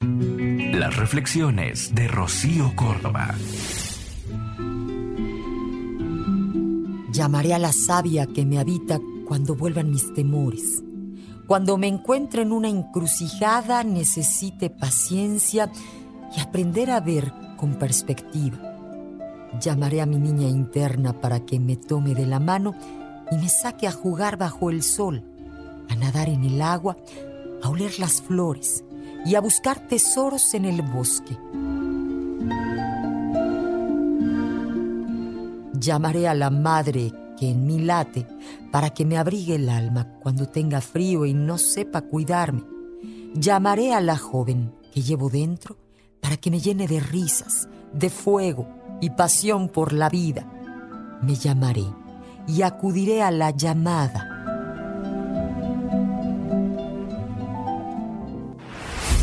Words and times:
Las 0.00 0.94
reflexiones 0.96 1.94
de 1.94 2.06
Rocío 2.06 2.76
Córdoba. 2.76 3.34
Llamaré 7.10 7.54
a 7.54 7.58
la 7.58 7.72
sabia 7.72 8.26
que 8.26 8.44
me 8.44 8.58
habita 8.58 9.00
cuando 9.26 9.54
vuelvan 9.54 9.90
mis 9.90 10.12
temores. 10.12 10.82
Cuando 11.46 11.78
me 11.78 11.88
encuentre 11.88 12.42
en 12.42 12.52
una 12.52 12.68
encrucijada 12.68 13.84
necesite 13.84 14.68
paciencia 14.68 15.72
y 16.36 16.40
aprender 16.40 16.90
a 16.90 17.00
ver 17.00 17.32
con 17.56 17.76
perspectiva. 17.76 18.58
Llamaré 19.58 20.02
a 20.02 20.06
mi 20.06 20.18
niña 20.18 20.46
interna 20.46 21.18
para 21.22 21.40
que 21.40 21.58
me 21.58 21.76
tome 21.76 22.14
de 22.14 22.26
la 22.26 22.38
mano 22.38 22.74
y 23.30 23.36
me 23.36 23.48
saque 23.48 23.86
a 23.86 23.92
jugar 23.92 24.36
bajo 24.36 24.68
el 24.68 24.82
sol, 24.82 25.24
a 25.88 25.94
nadar 25.96 26.28
en 26.28 26.44
el 26.44 26.60
agua, 26.60 26.98
a 27.62 27.70
oler 27.70 27.98
las 27.98 28.20
flores 28.20 28.84
y 29.24 29.34
a 29.34 29.40
buscar 29.40 29.80
tesoros 29.80 30.54
en 30.54 30.64
el 30.64 30.82
bosque. 30.82 31.36
Llamaré 35.72 36.28
a 36.28 36.34
la 36.34 36.50
madre 36.50 37.12
que 37.38 37.50
en 37.50 37.66
mí 37.66 37.78
late 37.78 38.26
para 38.72 38.90
que 38.90 39.04
me 39.04 39.18
abrigue 39.18 39.54
el 39.54 39.68
alma 39.68 40.06
cuando 40.20 40.48
tenga 40.48 40.80
frío 40.80 41.26
y 41.26 41.34
no 41.34 41.58
sepa 41.58 42.02
cuidarme. 42.02 42.64
Llamaré 43.34 43.92
a 43.92 44.00
la 44.00 44.16
joven 44.16 44.74
que 44.92 45.02
llevo 45.02 45.28
dentro 45.28 45.76
para 46.20 46.36
que 46.36 46.50
me 46.50 46.60
llene 46.60 46.88
de 46.88 47.00
risas, 47.00 47.68
de 47.92 48.10
fuego 48.10 48.66
y 49.00 49.10
pasión 49.10 49.68
por 49.68 49.92
la 49.92 50.08
vida. 50.08 50.50
Me 51.22 51.34
llamaré 51.34 51.84
y 52.48 52.62
acudiré 52.62 53.22
a 53.22 53.30
la 53.30 53.50
llamada. 53.50 54.35